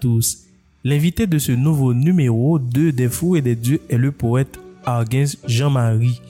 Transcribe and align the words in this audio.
tous. 0.00 0.44
L'invité 0.84 1.26
de 1.26 1.38
ce 1.38 1.52
nouveau 1.52 1.94
numéro 1.94 2.58
2 2.58 2.92
des 2.92 3.08
Fous 3.08 3.36
et 3.36 3.42
des 3.42 3.54
Dieux 3.54 3.80
est 3.88 3.96
le 3.96 4.12
poète 4.12 4.58
Arguins 4.84 5.32
Jean-Marie. 5.46 6.20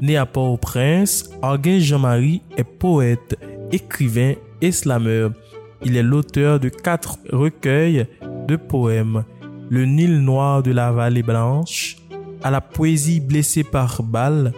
Né 0.00 0.16
à 0.16 0.26
Port-au-Prince, 0.26 1.30
Arguins 1.42 1.80
Jean-Marie 1.80 2.40
est 2.56 2.64
poète, 2.64 3.36
écrivain 3.72 4.34
et 4.60 4.72
slameur. 4.72 5.32
Il 5.84 5.96
est 5.96 6.02
l'auteur 6.02 6.60
de 6.60 6.68
quatre 6.68 7.18
recueils 7.30 8.06
de 8.48 8.56
poèmes. 8.56 9.24
Le 9.68 9.84
Nil 9.84 10.20
noir 10.20 10.62
de 10.62 10.72
la 10.72 10.92
vallée 10.92 11.22
blanche, 11.22 11.96
à 12.42 12.50
la 12.50 12.60
poésie 12.60 13.20
blessée 13.20 13.64
par 13.64 14.02
balle, 14.02 14.52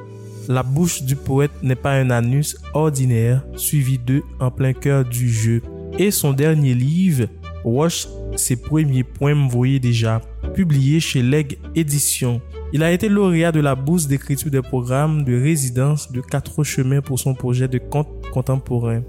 la 0.48 0.62
bouche 0.62 1.02
du 1.02 1.14
poète 1.14 1.62
n'est 1.62 1.76
pas 1.76 1.92
un 1.92 2.10
anus 2.10 2.56
ordinaire, 2.74 3.44
suivi 3.56 3.98
de 3.98 4.22
En 4.40 4.50
plein 4.50 4.72
cœur 4.72 5.04
du 5.04 5.30
jeu. 5.30 5.62
Et 5.98 6.10
son 6.10 6.32
dernier 6.32 6.74
livre, 6.74 7.26
Wash, 7.64 8.08
ses 8.36 8.56
premiers 8.56 9.04
poèmes 9.04 9.48
voyez 9.48 9.80
déjà, 9.80 10.20
publié 10.54 11.00
chez 11.00 11.22
Leg 11.22 11.58
Éditions. 11.74 12.40
Il 12.72 12.82
a 12.82 12.90
été 12.90 13.08
lauréat 13.08 13.52
de 13.52 13.60
la 13.60 13.74
bourse 13.74 14.06
d'écriture 14.06 14.50
des 14.50 14.62
programmes 14.62 15.24
de 15.24 15.40
résidence 15.40 16.10
de 16.10 16.20
Quatre 16.20 16.64
Chemins 16.64 17.02
pour 17.02 17.18
son 17.18 17.34
projet 17.34 17.68
de 17.68 17.78
conte 17.78 18.08
contemporain. 18.32 19.02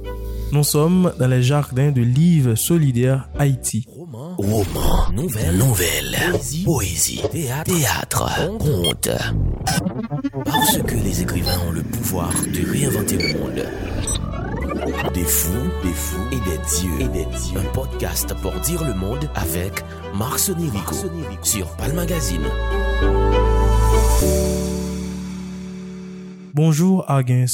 Nous 0.52 0.64
sommes 0.64 1.12
dans 1.18 1.28
les 1.28 1.42
jardins 1.42 1.92
de 1.92 2.02
livres 2.02 2.56
solidaires 2.56 3.28
Haïti. 3.40 3.88
Roman, 3.90 4.36
roman, 4.38 5.12
nouvelle, 5.16 5.58
nouvelle, 5.58 6.16
poésie, 6.30 6.64
poésie 6.64 7.22
théâtre, 7.32 7.74
théâtre, 7.74 8.58
conte. 8.60 9.10
Parce 10.46 10.78
que 10.78 10.96
les 10.96 11.22
écrivains 11.24 11.60
ont 11.68 11.72
le 11.72 11.82
pouvoir 11.82 12.32
de 12.32 12.72
réinventer 12.72 13.18
le 13.18 13.40
monde. 13.40 13.66
Des 15.14 15.24
fous, 15.24 15.52
des 15.84 15.92
fous 15.92 16.28
et 16.32 16.36
des 16.36 16.58
dieux. 16.58 17.02
Et 17.02 17.08
des 17.08 17.26
dieux. 17.26 17.60
Un 17.60 17.74
podcast 17.74 18.34
pour 18.42 18.54
dire 18.62 18.84
le 18.84 18.94
monde 18.94 19.30
avec 19.36 19.84
Marc 20.16 20.40
Sonirico 20.40 20.96
sur 21.42 21.76
Pal 21.76 21.94
Magazine. 21.94 22.44
Bonjour 26.54 27.10
Arguins. 27.10 27.46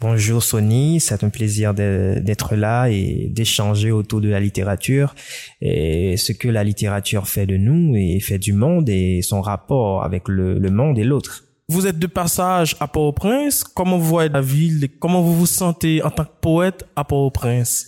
Bonjour 0.00 0.42
Sony, 0.42 1.00
c'est 1.00 1.24
un 1.24 1.28
plaisir 1.28 1.74
d'être 1.74 2.54
là 2.54 2.88
et 2.88 3.28
d'échanger 3.30 3.90
autour 3.90 4.20
de 4.20 4.28
la 4.28 4.40
littérature 4.40 5.14
et 5.60 6.16
ce 6.16 6.32
que 6.32 6.48
la 6.48 6.64
littérature 6.64 7.28
fait 7.28 7.46
de 7.46 7.56
nous 7.56 7.96
et 7.96 8.18
fait 8.20 8.38
du 8.38 8.52
monde 8.52 8.88
et 8.88 9.20
son 9.22 9.42
rapport 9.42 10.02
avec 10.04 10.28
le, 10.28 10.58
le 10.58 10.70
monde 10.70 10.98
et 10.98 11.04
l'autre. 11.04 11.44
Vous 11.70 11.86
êtes 11.86 12.00
de 12.00 12.08
passage 12.08 12.74
à 12.80 12.88
Port-au-Prince. 12.88 13.62
Comment 13.62 13.96
vous 13.96 14.04
voyez 14.04 14.28
la 14.28 14.40
ville? 14.40 14.88
Comment 14.98 15.22
vous 15.22 15.36
vous 15.36 15.46
sentez 15.46 16.02
en 16.02 16.10
tant 16.10 16.24
que 16.24 16.40
poète 16.40 16.84
à 16.96 17.04
Port-au-Prince? 17.04 17.86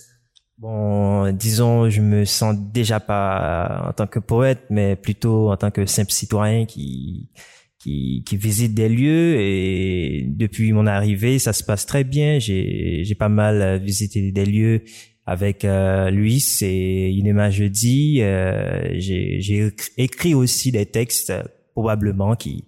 Bon, 0.57 1.29
disons, 1.33 1.89
je 1.89 1.99
me 1.99 2.23
sens 2.23 2.55
déjà 2.57 3.01
pas 3.01 3.83
en 3.89 3.91
tant 3.91 4.07
que 4.07 4.19
poète, 4.19 4.61
mais 4.69 4.95
plutôt 4.95 5.51
en 5.51 5.57
tant 5.57 5.69
que 5.69 5.85
simple 5.85 6.13
citoyen 6.13 6.65
qui 6.65 7.29
qui, 7.77 8.23
qui 8.25 8.37
visite 8.37 8.73
des 8.73 8.87
lieux 8.87 9.41
et 9.41 10.27
depuis 10.29 10.71
mon 10.71 10.87
arrivée, 10.87 11.37
ça 11.37 11.51
se 11.51 11.61
passe 11.61 11.85
très 11.85 12.05
bien. 12.05 12.39
J'ai 12.39 13.01
j'ai 13.03 13.15
pas 13.15 13.27
mal 13.27 13.81
visité 13.83 14.31
des 14.31 14.45
lieux 14.45 14.83
avec 15.25 15.65
euh, 15.65 16.09
Luis 16.09 16.59
et 16.61 17.09
Inema 17.09 17.49
Jeudi. 17.49 18.21
Euh, 18.21 18.93
j'ai 18.93 19.41
j'ai 19.41 19.73
écrit 19.97 20.35
aussi 20.35 20.71
des 20.71 20.85
textes 20.85 21.33
probablement 21.73 22.37
qui 22.37 22.63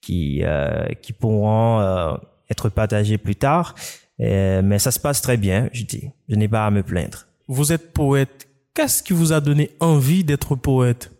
qui 0.00 0.40
euh, 0.44 0.86
qui 1.02 1.12
pourront 1.12 1.80
euh, 1.80 2.14
être 2.50 2.68
partagés 2.68 3.18
plus 3.18 3.36
tard. 3.36 3.74
Euh, 4.20 4.60
mais 4.62 4.78
ça 4.78 4.90
se 4.90 5.00
passe 5.00 5.22
très 5.22 5.36
bien, 5.36 5.68
je 5.72 5.84
dis. 5.84 6.10
Je 6.28 6.34
n'ai 6.34 6.48
pas 6.48 6.66
à 6.66 6.70
me 6.70 6.82
plaindre. 6.82 7.26
Vous 7.48 7.72
êtes 7.72 7.92
poète. 7.92 8.48
Qu'est-ce 8.74 9.02
qui 9.02 9.12
vous 9.12 9.32
a 9.32 9.40
donné 9.40 9.70
envie 9.80 10.24
d'être 10.24 10.56
poète? 10.56 11.10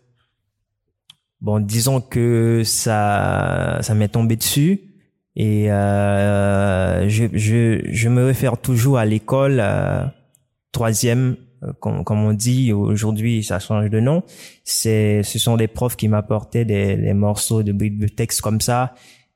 Bon, 1.41 1.59
disons 1.59 2.01
que 2.01 2.61
ça, 2.63 3.79
ça 3.81 3.95
m'est 3.95 4.09
tombé 4.09 4.35
dessus 4.35 4.81
et 5.35 5.71
euh, 5.71 7.09
je, 7.09 7.25
je, 7.33 7.81
je 7.89 8.09
me 8.09 8.25
réfère 8.25 8.57
toujours 8.57 8.99
à 8.99 9.05
l'école 9.05 9.59
euh, 9.59 10.05
troisième, 10.71 11.37
comme, 11.79 12.03
comme 12.03 12.23
on 12.23 12.33
dit 12.33 12.73
aujourd'hui, 12.73 13.43
ça 13.43 13.59
change 13.59 13.89
de 13.89 13.99
nom. 13.99 14.23
C'est, 14.63 15.23
ce 15.23 15.39
sont 15.39 15.57
des 15.57 15.67
profs 15.67 15.95
qui 15.95 16.07
m'apportaient 16.07 16.65
des, 16.65 16.95
des 16.97 17.13
morceaux 17.13 17.63
de, 17.63 17.71
de 17.71 18.07
texte 18.07 18.41
comme 18.41 18.61
ça. 18.61 18.93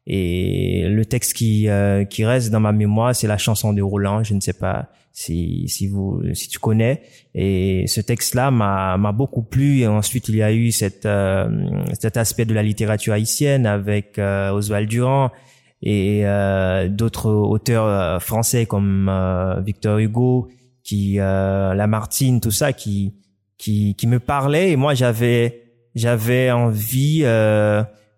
Et 0.08 0.88
le 0.88 1.04
texte 1.06 1.34
qui 1.34 1.68
euh, 1.68 2.06
qui 2.06 2.26
reste 2.26 2.52
dans 2.52 2.60
ma 2.60 2.72
mémoire, 2.72 3.16
c'est 3.16 3.28
la 3.28 3.40
chanson 3.40 3.74
de 3.74 3.82
Roland. 3.82 4.24
Je 4.24 4.36
ne 4.36 4.40
sais 4.40 4.54
pas 4.54 4.90
si 5.12 5.68
si 5.68 5.88
vous 5.88 6.22
si 6.34 6.48
tu 6.48 6.60
connais. 6.60 7.02
Et 7.34 7.88
ce 7.88 8.02
texte-là 8.02 8.52
m'a 8.52 8.98
m'a 8.98 9.12
beaucoup 9.12 9.42
plu. 9.42 9.80
Et 9.80 9.88
ensuite, 9.88 10.30
il 10.30 10.36
y 10.36 10.44
a 10.44 10.54
eu 10.54 10.72
cette 10.72 11.08
euh, 11.08 11.50
cet 12.00 12.18
aspect 12.18 12.46
de 12.46 12.54
la 12.54 12.62
littérature 12.62 13.14
haïtienne 13.14 13.66
avec 13.66 14.20
euh, 14.20 14.52
Oswald 14.52 14.88
Durand 14.88 15.32
et 15.82 16.22
euh, 16.26 16.88
d'autres 16.88 17.32
auteurs 17.32 18.22
français 18.22 18.68
comme 18.68 19.12
Victor 19.66 19.98
Hugo, 19.98 20.50
qui 20.86 21.16
Lamartine, 21.16 22.40
tout 22.40 22.52
ça, 22.52 22.72
qui 22.72 23.16
qui 23.58 23.96
qui 23.96 24.08
me 24.08 24.20
parlait. 24.20 24.72
Et 24.72 24.76
moi, 24.78 24.94
j'avais 24.94 25.64
j'avais 25.96 26.52
envie 26.52 27.26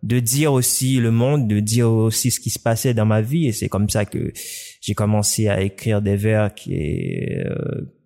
de 0.03 0.19
dire 0.19 0.53
aussi 0.53 0.97
le 0.97 1.11
monde, 1.11 1.47
de 1.47 1.59
dire 1.59 1.89
aussi 1.89 2.31
ce 2.31 2.39
qui 2.39 2.49
se 2.49 2.59
passait 2.59 2.93
dans 2.93 3.05
ma 3.05 3.21
vie. 3.21 3.47
Et 3.47 3.51
c'est 3.51 3.69
comme 3.69 3.89
ça 3.89 4.05
que 4.05 4.31
j'ai 4.81 4.93
commencé 4.93 5.47
à 5.47 5.61
écrire 5.61 6.01
des 6.01 6.15
vers 6.15 6.53
qui 6.53 6.75
euh, 6.75 7.97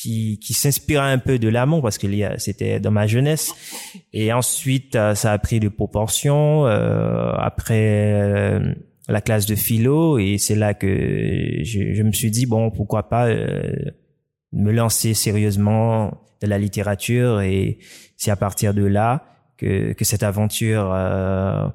qui, 0.00 0.38
qui 0.38 0.54
s'inspiraient 0.54 1.12
un 1.12 1.18
peu 1.18 1.38
de 1.38 1.48
l'amour 1.48 1.82
parce 1.82 1.98
que 1.98 2.06
c'était 2.38 2.80
dans 2.80 2.90
ma 2.90 3.06
jeunesse. 3.06 3.54
Et 4.12 4.32
ensuite, 4.32 4.96
euh, 4.96 5.14
ça 5.14 5.32
a 5.32 5.38
pris 5.38 5.60
de 5.60 5.68
proportions 5.68 6.66
euh, 6.66 7.32
après 7.36 8.14
euh, 8.14 8.74
la 9.10 9.20
classe 9.20 9.46
de 9.46 9.54
philo. 9.54 10.18
Et 10.18 10.38
c'est 10.38 10.54
là 10.54 10.74
que 10.74 11.60
je, 11.62 11.94
je, 11.94 12.02
me 12.02 12.12
suis 12.12 12.30
dit, 12.30 12.46
bon, 12.46 12.70
pourquoi 12.70 13.08
pas 13.08 13.28
me 14.52 14.72
lancer 14.72 15.14
sérieusement 15.14 16.20
de 16.40 16.46
la 16.46 16.58
littérature. 16.58 17.40
Et 17.40 17.78
c'est 18.16 18.30
à 18.30 18.36
partir 18.36 18.72
de 18.74 18.84
là 18.84 19.24
que, 19.56 19.92
que 19.92 20.04
cette 20.04 20.22
aventure 20.22 20.92
euh, 20.92 21.66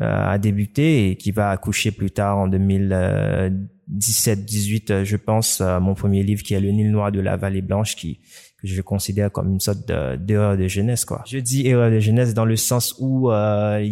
euh 0.00 0.28
a 0.28 0.38
débuté 0.38 1.10
et 1.10 1.16
qui 1.16 1.30
va 1.30 1.50
accoucher 1.50 1.90
plus 1.90 2.10
tard 2.10 2.36
en 2.38 2.48
2017-18, 2.48 5.04
je 5.04 5.16
pense, 5.16 5.60
mon 5.60 5.94
premier 5.94 6.22
livre 6.22 6.42
qui 6.42 6.54
est 6.54 6.60
Le 6.60 6.70
Nil 6.70 6.90
Noir 6.90 7.12
de 7.12 7.20
la 7.20 7.36
Vallée 7.36 7.60
Blanche, 7.62 7.96
qui 7.96 8.20
que 8.60 8.66
je 8.66 8.82
considère 8.82 9.30
comme 9.30 9.52
une 9.52 9.60
sorte 9.60 9.86
d'erreur 9.86 10.56
de, 10.56 10.66
jeunesse. 10.66 11.04
Quoi. 11.04 11.22
Je 11.26 11.38
dis 11.38 11.66
erreur 11.66 11.90
de 11.90 11.98
jeunesse 11.98 12.32
dans 12.34 12.46
le 12.46 12.56
sens 12.56 12.94
où 12.98 13.30
euh, 13.30 13.86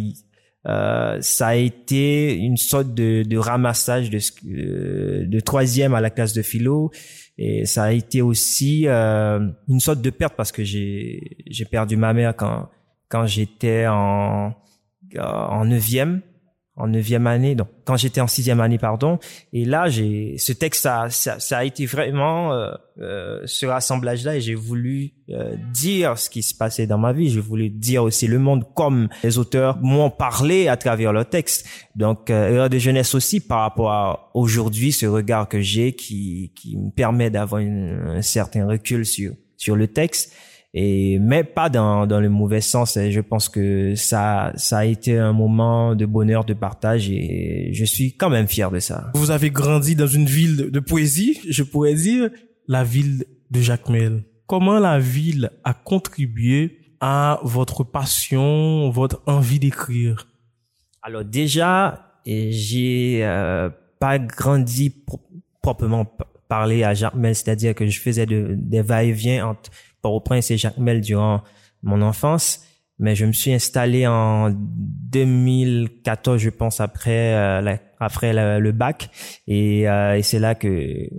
euh, 0.67 1.17
ça 1.21 1.47
a 1.47 1.55
été 1.55 2.35
une 2.35 2.57
sorte 2.57 2.93
de, 2.93 3.23
de 3.23 3.37
ramassage 3.37 4.09
de, 4.09 4.19
euh, 4.47 5.25
de 5.27 5.39
troisième 5.39 5.93
à 5.93 6.01
la 6.01 6.09
classe 6.09 6.33
de 6.33 6.41
philo. 6.41 6.91
Et 7.37 7.65
ça 7.65 7.83
a 7.83 7.91
été 7.91 8.21
aussi 8.21 8.87
euh, 8.87 9.39
une 9.67 9.79
sorte 9.79 10.01
de 10.01 10.09
perte 10.09 10.35
parce 10.35 10.51
que 10.51 10.63
j'ai 10.63 11.67
perdu 11.69 11.97
ma 11.97 12.13
mère 12.13 12.35
quand 12.35 12.69
quand 13.09 13.27
j'étais 13.27 13.85
en 13.87 14.53
en 15.19 15.65
neuvième 15.65 16.21
en 16.77 16.87
neuvième 16.87 17.25
année, 17.25 17.55
donc 17.55 17.69
quand 17.85 17.95
j'étais 17.95 18.19
en 18.19 18.27
sixième 18.27 18.59
année, 18.59 18.77
pardon. 18.77 19.17
Et 19.53 19.63
là, 19.63 19.87
j'ai 19.87 20.37
ce 20.37 20.51
texte, 20.51 20.83
ça, 20.83 21.09
ça, 21.09 21.39
ça, 21.39 21.59
a 21.59 21.63
été 21.63 21.85
vraiment 21.85 22.51
euh, 22.51 22.71
euh, 22.99 23.41
ce 23.45 23.65
rassemblage-là, 23.65 24.35
et 24.35 24.41
j'ai 24.41 24.55
voulu 24.55 25.13
euh, 25.29 25.55
dire 25.73 26.17
ce 26.17 26.29
qui 26.29 26.43
se 26.43 26.53
passait 26.53 26.85
dans 26.85 26.97
ma 26.97 27.13
vie. 27.13 27.29
J'ai 27.29 27.39
voulu 27.39 27.69
dire 27.69 28.03
aussi 28.03 28.27
le 28.27 28.39
monde 28.39 28.65
comme 28.73 29.07
les 29.23 29.37
auteurs 29.37 29.77
m'ont 29.81 30.09
parlé 30.09 30.67
à 30.67 30.75
travers 30.75 31.13
leur 31.13 31.29
texte. 31.29 31.65
Donc, 31.95 32.29
euh, 32.29 32.49
erreur 32.49 32.69
de 32.69 32.77
jeunesse 32.77 33.15
aussi 33.15 33.39
par 33.39 33.61
rapport 33.61 33.91
à 33.91 34.31
aujourd'hui, 34.33 34.91
ce 34.91 35.05
regard 35.05 35.47
que 35.47 35.61
j'ai 35.61 35.93
qui 35.93 36.51
qui 36.55 36.75
me 36.75 36.91
permet 36.91 37.29
d'avoir 37.29 37.61
un 37.61 38.21
certain 38.21 38.67
recul 38.67 39.05
sur 39.05 39.31
sur 39.55 39.77
le 39.77 39.87
texte 39.87 40.33
et 40.77 41.19
mais 41.19 41.45
pas 41.45 41.69
dans 41.69 42.05
dans 42.05 42.19
le 42.19 42.29
mauvais 42.29 42.59
sens 42.59 42.97
et 42.97 43.09
je 43.09 43.21
pense 43.21 43.47
que 43.47 43.95
ça 43.95 44.51
ça 44.57 44.79
a 44.79 44.85
été 44.85 45.17
un 45.17 45.31
moment 45.31 45.95
de 45.95 46.05
bonheur 46.05 46.43
de 46.43 46.53
partage 46.53 47.09
et 47.09 47.69
je 47.71 47.85
suis 47.85 48.17
quand 48.17 48.29
même 48.29 48.47
fier 48.47 48.69
de 48.69 48.79
ça. 48.79 49.09
Vous 49.15 49.31
avez 49.31 49.51
grandi 49.51 49.95
dans 49.95 50.05
une 50.05 50.25
ville 50.25 50.69
de 50.69 50.79
poésie, 50.81 51.39
je 51.49 51.63
pourrais 51.63 51.95
dire 51.95 52.29
la 52.67 52.83
ville 52.83 53.23
de 53.51 53.61
Jacmel. 53.61 54.25
Comment 54.47 54.77
la 54.77 54.99
ville 54.99 55.49
a 55.63 55.73
contribué 55.73 56.77
à 56.99 57.39
votre 57.43 57.85
passion, 57.85 58.89
votre 58.89 59.23
envie 59.27 59.59
d'écrire? 59.59 60.27
Alors 61.01 61.23
déjà, 61.23 62.19
j'ai 62.25 63.19
euh, 63.23 63.69
pas 63.99 64.19
grandi 64.19 64.93
proprement 65.61 66.05
parler 66.49 66.83
à 66.83 66.93
Jacmel, 66.93 67.33
c'est-à-dire 67.33 67.73
que 67.73 67.87
je 67.87 67.99
faisais 67.99 68.25
de, 68.25 68.55
des 68.57 68.81
va-et-vient 68.81 69.47
entre 69.47 69.71
Port-au-Prince 70.05 70.51
et 70.51 70.57
Jacmel 70.57 71.01
durant 71.01 71.41
mon 71.81 72.03
enfance, 72.03 72.61
mais 72.99 73.15
je 73.15 73.25
me 73.25 73.31
suis 73.31 73.51
installé 73.51 74.05
en 74.05 74.51
2014, 74.51 76.39
je 76.39 76.51
pense, 76.51 76.79
après 76.79 77.33
euh, 77.33 77.75
après 77.99 78.31
le 78.59 78.71
bac, 78.71 79.09
et, 79.47 79.89
euh, 79.89 80.15
et 80.15 80.21
c'est 80.21 80.37
là 80.37 80.53
que 80.53 81.09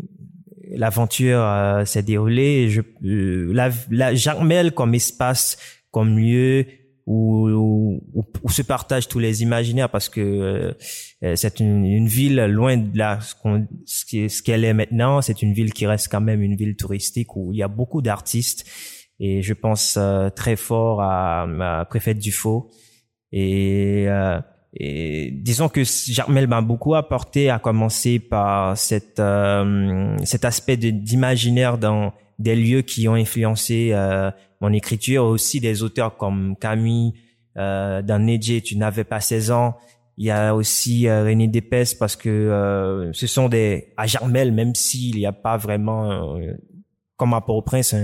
l'aventure 0.70 1.40
euh, 1.40 1.84
s'est 1.84 2.04
déroulée. 2.04 2.68
Je, 2.68 2.82
euh, 3.04 3.50
la, 3.52 3.70
la 3.90 4.14
Jarmel 4.14 4.70
comme 4.70 4.94
espace, 4.94 5.56
comme 5.90 6.16
lieu 6.16 6.66
où, 7.06 7.48
où, 7.48 8.00
où, 8.42 8.50
se 8.50 8.62
partagent 8.62 9.08
tous 9.08 9.20
les 9.20 9.42
imaginaires 9.42 9.88
parce 9.88 10.08
que 10.08 10.74
euh, 11.22 11.36
c'est 11.36 11.60
une, 11.60 11.84
une, 11.84 12.08
ville 12.08 12.44
loin 12.46 12.76
de 12.76 12.98
là 12.98 13.20
ce 13.20 14.42
qu'elle 14.42 14.64
est 14.64 14.74
maintenant. 14.74 15.22
C'est 15.22 15.42
une 15.42 15.52
ville 15.52 15.72
qui 15.72 15.86
reste 15.86 16.08
quand 16.10 16.20
même 16.20 16.42
une 16.42 16.56
ville 16.56 16.76
touristique 16.76 17.36
où 17.36 17.52
il 17.52 17.58
y 17.58 17.62
a 17.62 17.68
beaucoup 17.68 18.02
d'artistes 18.02 18.66
et 19.20 19.42
je 19.42 19.54
pense 19.54 19.98
très 20.34 20.56
fort 20.56 21.00
à, 21.00 21.46
ma 21.46 21.84
préfète 21.84 22.18
Dufaux 22.18 22.70
et 23.32 24.08
et 24.78 25.30
disons 25.32 25.68
que 25.68 25.82
Jarmel 25.84 26.46
m'a 26.48 26.60
beaucoup 26.60 26.94
apporté, 26.94 27.48
à 27.48 27.58
commencer 27.58 28.18
par 28.18 28.76
cette, 28.76 29.20
euh, 29.20 30.14
cet 30.24 30.44
aspect 30.44 30.76
d'imaginaire 30.76 31.78
dans 31.78 32.12
des 32.38 32.56
lieux 32.56 32.82
qui 32.82 33.08
ont 33.08 33.14
influencé 33.14 33.90
euh, 33.92 34.30
mon 34.60 34.72
écriture, 34.72 35.24
aussi 35.24 35.60
des 35.60 35.82
auteurs 35.82 36.16
comme 36.16 36.56
Camille, 36.56 37.14
euh, 37.56 38.02
dans 38.02 38.18
Nedje, 38.18 38.62
tu 38.62 38.76
n'avais 38.76 39.04
pas 39.04 39.20
16 39.20 39.50
ans. 39.50 39.76
Il 40.18 40.26
y 40.26 40.30
a 40.30 40.54
aussi 40.54 41.08
euh, 41.08 41.24
René 41.24 41.48
Dépès 41.48 41.94
parce 41.98 42.16
que 42.16 42.28
euh, 42.28 43.12
ce 43.12 43.26
sont 43.26 43.48
des 43.48 43.92
à 43.96 44.06
Jarmel, 44.06 44.52
même 44.52 44.74
s'il 44.74 45.16
n'y 45.16 45.26
a 45.26 45.32
pas 45.32 45.56
vraiment, 45.56 46.38
comme 47.16 47.34
à 47.34 47.40
Port-au-Prince, 47.40 47.94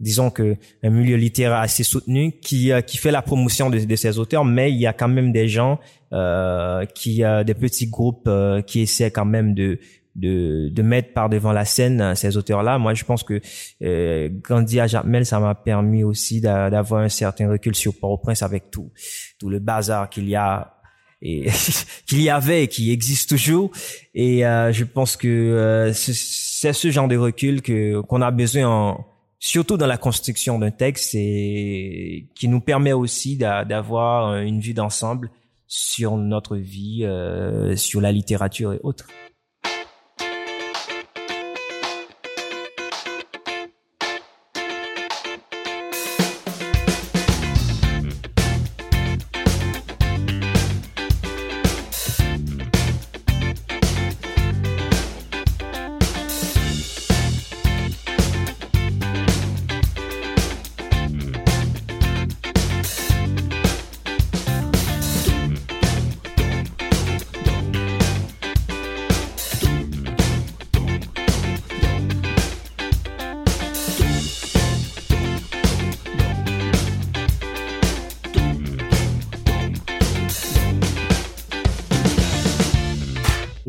disons 0.00 0.30
que 0.30 0.56
un 0.82 0.90
milieu 0.90 1.16
littéraire 1.16 1.58
assez 1.58 1.84
soutenu 1.84 2.32
qui 2.40 2.72
euh, 2.72 2.80
qui 2.80 2.96
fait 2.96 3.10
la 3.10 3.22
promotion 3.22 3.70
de, 3.70 3.78
de 3.78 3.96
ces 3.96 4.18
auteurs 4.18 4.44
mais 4.44 4.72
il 4.72 4.78
y 4.78 4.86
a 4.86 4.92
quand 4.92 5.08
même 5.08 5.30
des 5.30 5.46
gens 5.46 5.78
euh, 6.12 6.84
qui 6.86 7.22
des 7.46 7.54
petits 7.54 7.86
groupes 7.86 8.26
euh, 8.26 8.62
qui 8.62 8.80
essaient 8.80 9.10
quand 9.10 9.26
même 9.26 9.54
de 9.54 9.78
de, 10.16 10.68
de 10.68 10.82
mettre 10.82 11.12
par 11.12 11.28
devant 11.28 11.52
la 11.52 11.64
scène 11.64 12.00
euh, 12.00 12.14
ces 12.14 12.36
auteurs-là. 12.36 12.78
Moi, 12.78 12.94
je 12.94 13.04
pense 13.04 13.22
que 13.22 13.40
euh, 13.82 14.28
grandir 14.30 14.84
à 14.84 14.86
Jacmel, 14.86 15.24
ça 15.24 15.40
m'a 15.40 15.54
permis 15.54 16.04
aussi 16.04 16.40
d'avoir 16.40 17.02
un 17.02 17.08
certain 17.08 17.48
recul 17.48 17.74
sur 17.74 17.98
Port-au-Prince 17.98 18.42
avec 18.42 18.70
tout 18.70 18.90
tout 19.38 19.48
le 19.48 19.58
bazar 19.58 20.10
qu'il 20.10 20.28
y 20.28 20.36
a 20.36 20.74
et 21.22 21.48
qu'il 22.06 22.22
y 22.22 22.30
avait 22.30 22.64
et 22.64 22.68
qui 22.68 22.92
existe 22.92 23.28
toujours. 23.28 23.70
Et 24.14 24.44
euh, 24.46 24.72
je 24.72 24.84
pense 24.84 25.16
que 25.16 25.90
c'est 25.94 26.72
ce 26.72 26.90
genre 26.90 27.08
de 27.08 27.16
recul 27.16 27.62
que 27.62 28.00
qu'on 28.00 28.22
a 28.22 28.30
besoin 28.30 28.66
en, 28.66 29.06
surtout 29.38 29.76
dans 29.76 29.86
la 29.86 29.96
construction 29.96 30.58
d'un 30.58 30.70
texte 30.70 31.14
et 31.14 32.26
qui 32.34 32.48
nous 32.48 32.60
permet 32.60 32.92
aussi 32.92 33.36
d'avoir 33.36 34.36
une 34.36 34.60
vue 34.60 34.74
d'ensemble 34.74 35.30
sur 35.70 36.16
notre 36.16 36.56
vie, 36.56 37.04
euh, 37.04 37.76
sur 37.76 38.00
la 38.00 38.12
littérature 38.12 38.72
et 38.72 38.80
autres. 38.82 39.06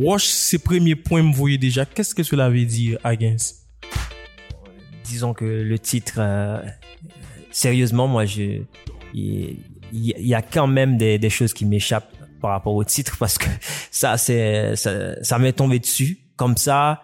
Wash, 0.02 0.26
ces 0.26 0.58
premiers 0.58 0.96
points 0.96 1.22
me 1.22 1.32
voyaient 1.32 1.60
déjà. 1.60 1.86
Qu'est-ce 1.86 2.16
que 2.16 2.24
cela 2.24 2.50
veut 2.50 2.66
dire, 2.66 2.98
Agens? 3.04 3.68
Disons 5.04 5.36
que 5.36 5.46
le 5.46 5.78
titre, 5.78 6.16
euh, 6.18 6.60
sérieusement, 7.52 8.08
moi, 8.08 8.26
je, 8.26 8.64
il 9.14 9.60
y, 9.94 10.34
a 10.34 10.42
quand 10.42 10.66
même 10.66 10.98
des, 10.98 11.30
choses 11.30 11.54
qui 11.54 11.66
m'échappent 11.66 12.16
par 12.42 12.50
rapport 12.50 12.74
au 12.74 12.84
titre 12.84 13.16
parce 13.20 13.38
que 13.38 13.46
ça, 13.92 14.18
c'est, 14.18 14.76
ça, 14.76 15.24
ça 15.24 15.38
m'est 15.38 15.54
tombé 15.54 15.78
dessus 15.78 16.18
comme 16.36 16.58
ça. 16.58 17.04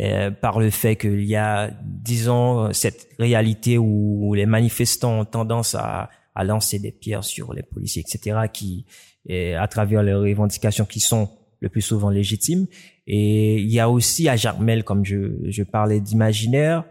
Euh, 0.00 0.32
par 0.32 0.58
le 0.58 0.70
fait 0.70 0.96
qu'il 0.96 1.24
y 1.24 1.36
a, 1.36 1.70
disons, 1.82 2.72
cette 2.72 3.06
réalité 3.18 3.78
où 3.78 4.34
les 4.34 4.44
manifestants 4.44 5.20
ont 5.20 5.24
tendance 5.24 5.76
à, 5.76 6.10
à 6.34 6.44
lancer 6.44 6.80
des 6.80 6.90
pierres 6.90 7.22
sur 7.22 7.54
les 7.54 7.62
policiers, 7.62 8.02
etc., 8.02 8.38
qui, 8.52 8.86
à 9.30 9.66
travers 9.68 10.02
leurs 10.02 10.20
revendications 10.20 10.84
qui 10.84 10.98
sont 10.98 11.30
le 11.64 11.70
plus 11.70 11.80
souvent 11.80 12.10
légitime. 12.10 12.66
Et 13.06 13.56
il 13.56 13.70
y 13.70 13.80
a 13.80 13.88
aussi 13.88 14.28
à 14.28 14.36
Jarmel, 14.36 14.84
comme 14.84 15.04
je, 15.04 15.32
je 15.48 15.62
parlais 15.62 15.98
d'imaginaire, 15.98 16.84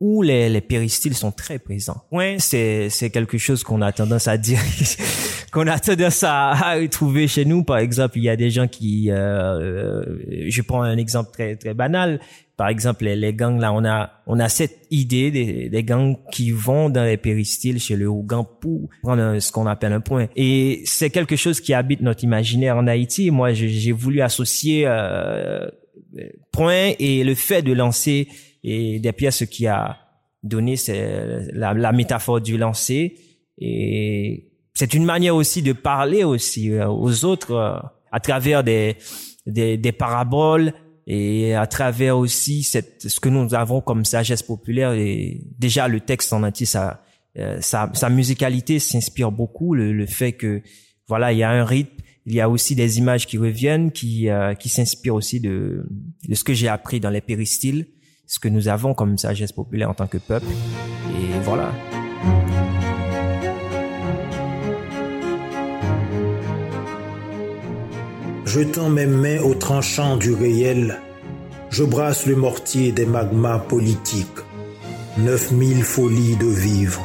où 0.00 0.22
les, 0.22 0.48
les 0.48 0.60
péristyles 0.60 1.14
sont 1.14 1.32
très 1.32 1.58
présents. 1.58 2.02
Ouais, 2.12 2.36
c'est, 2.38 2.88
c'est 2.88 3.10
quelque 3.10 3.36
chose 3.36 3.64
qu'on 3.64 3.82
a 3.82 3.92
tendance 3.92 4.28
à 4.28 4.38
dire, 4.38 4.60
qu'on 5.52 5.66
a 5.66 5.78
tendance 5.78 6.22
à, 6.22 6.50
à, 6.50 6.74
retrouver 6.76 7.26
chez 7.26 7.44
nous. 7.44 7.64
Par 7.64 7.78
exemple, 7.78 8.18
il 8.18 8.24
y 8.24 8.28
a 8.28 8.36
des 8.36 8.50
gens 8.50 8.68
qui, 8.68 9.10
euh, 9.10 9.16
euh 9.16 10.46
je 10.48 10.62
prends 10.62 10.82
un 10.82 10.96
exemple 10.96 11.30
très, 11.32 11.56
très 11.56 11.74
banal, 11.74 12.20
par 12.62 12.68
exemple, 12.68 13.06
les, 13.06 13.34
gangs, 13.34 13.58
là, 13.58 13.72
on 13.72 13.84
a, 13.84 14.22
on 14.28 14.38
a 14.38 14.48
cette 14.48 14.86
idée 14.92 15.32
des, 15.32 15.68
des 15.68 15.82
gangs 15.82 16.16
qui 16.30 16.52
vont 16.52 16.90
dans 16.90 17.02
les 17.02 17.16
péristyles 17.16 17.80
chez 17.80 17.96
le 17.96 18.06
Ougan 18.06 18.46
pour 18.60 18.88
prendre 19.02 19.40
ce 19.40 19.50
qu'on 19.50 19.66
appelle 19.66 19.92
un 19.92 20.00
point. 20.00 20.28
Et 20.36 20.80
c'est 20.84 21.10
quelque 21.10 21.34
chose 21.34 21.60
qui 21.60 21.74
habite 21.74 22.02
notre 22.02 22.22
imaginaire 22.22 22.76
en 22.76 22.86
Haïti. 22.86 23.32
Moi, 23.32 23.52
j'ai 23.52 23.90
voulu 23.90 24.20
associer 24.20 24.84
euh, 24.86 25.66
point 26.52 26.92
et 27.00 27.24
le 27.24 27.34
fait 27.34 27.62
de 27.62 27.72
lancer 27.72 28.28
et 28.62 29.00
des 29.00 29.12
pièces 29.12 29.44
qui 29.46 29.66
a 29.66 29.96
donné 30.44 30.76
la, 31.52 31.74
la 31.74 31.90
métaphore 31.90 32.40
du 32.40 32.58
lancer 32.58 33.16
et 33.58 34.52
c'est 34.72 34.94
une 34.94 35.04
manière 35.04 35.34
aussi 35.34 35.62
de 35.62 35.72
parler 35.72 36.22
aussi 36.22 36.70
euh, 36.70 36.86
aux 36.86 37.24
autres 37.24 37.54
euh, 37.54 37.76
à 38.12 38.20
travers 38.20 38.62
des, 38.62 38.98
des, 39.46 39.76
des 39.76 39.92
paraboles 39.92 40.72
et 41.06 41.54
à 41.54 41.66
travers 41.66 42.16
aussi 42.16 42.62
cette, 42.62 43.08
ce 43.08 43.20
que 43.20 43.28
nous 43.28 43.54
avons 43.54 43.80
comme 43.80 44.04
sagesse 44.04 44.42
populaire 44.42 44.92
et 44.92 45.42
déjà 45.58 45.88
le 45.88 46.00
texte 46.00 46.32
en 46.32 46.42
entier 46.42 46.66
euh, 47.38 47.60
sa, 47.60 47.90
sa, 47.92 48.08
musicalité 48.08 48.78
s'inspire 48.78 49.32
beaucoup. 49.32 49.74
Le, 49.74 49.92
le, 49.92 50.06
fait 50.06 50.32
que 50.32 50.62
voilà 51.08 51.32
il 51.32 51.38
y 51.38 51.42
a 51.42 51.50
un 51.50 51.64
rythme 51.64 51.96
il 52.24 52.34
y 52.34 52.40
a 52.40 52.48
aussi 52.48 52.76
des 52.76 52.98
images 52.98 53.26
qui 53.26 53.36
reviennent 53.36 53.90
qui 53.90 54.28
euh, 54.28 54.54
qui 54.54 54.68
s'inspirent 54.68 55.14
aussi 55.14 55.40
de 55.40 55.88
de 56.28 56.34
ce 56.34 56.44
que 56.44 56.54
j'ai 56.54 56.68
appris 56.68 57.00
dans 57.00 57.10
les 57.10 57.20
péristyles 57.20 57.86
ce 58.26 58.38
que 58.38 58.48
nous 58.48 58.68
avons 58.68 58.94
comme 58.94 59.18
sagesse 59.18 59.52
populaire 59.52 59.90
en 59.90 59.94
tant 59.94 60.06
que 60.06 60.18
peuple. 60.18 60.46
Et 61.10 61.38
voilà 61.42 61.72
Jetant 68.52 68.90
mes 68.90 69.06
mains 69.06 69.40
au 69.40 69.54
tranchant 69.54 70.18
du 70.18 70.34
réel, 70.34 71.00
je 71.70 71.84
brasse 71.84 72.26
le 72.26 72.36
mortier 72.36 72.92
des 72.92 73.06
magmas 73.06 73.58
politiques. 73.58 74.42
Neuf 75.16 75.52
mille 75.52 75.82
folies 75.82 76.36
de 76.36 76.48
vivre. 76.48 77.00